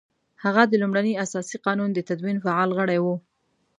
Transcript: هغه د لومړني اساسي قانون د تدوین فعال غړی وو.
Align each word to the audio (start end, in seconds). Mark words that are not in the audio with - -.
هغه 0.43 0.63
د 0.67 0.73
لومړني 0.81 1.13
اساسي 1.25 1.57
قانون 1.65 1.89
د 1.93 1.99
تدوین 2.09 2.37
فعال 2.45 2.69
غړی 2.77 2.99
وو. 3.01 3.15